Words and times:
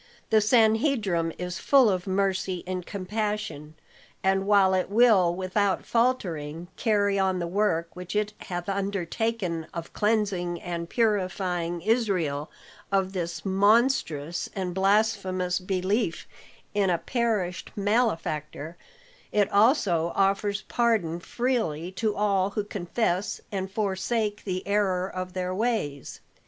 "The 0.31 0.41
Sanhedrim 0.41 1.31
is 1.37 1.59
full 1.59 1.87
of 1.87 2.07
mercy 2.07 2.63
and 2.65 2.83
compassion; 2.83 3.75
and 4.23 4.47
while 4.47 4.73
it 4.73 4.89
will 4.89 5.31
without 5.35 5.85
faltering 5.85 6.69
carry 6.75 7.19
on 7.19 7.37
the 7.37 7.45
work 7.45 7.95
which 7.95 8.15
it 8.15 8.33
hath 8.39 8.67
undertaken 8.67 9.67
of 9.75 9.93
cleansing 9.93 10.59
and 10.59 10.89
purifying 10.89 11.81
Israel 11.81 12.49
of 12.91 13.13
this 13.13 13.45
monstrous 13.45 14.49
and 14.55 14.73
blasphemous 14.73 15.59
belief 15.59 16.27
in 16.73 16.89
a 16.89 16.97
perished 16.97 17.69
malefactor, 17.75 18.77
it 19.31 19.51
also 19.51 20.13
offers 20.15 20.63
pardon 20.63 21.19
freely 21.19 21.91
to 21.91 22.15
all 22.15 22.49
who 22.49 22.63
confess 22.63 23.39
and 23.51 23.69
forsake 23.69 24.45
the 24.45 24.65
error 24.65 25.07
of 25.07 25.33
their 25.33 25.53
ways. 25.53 26.21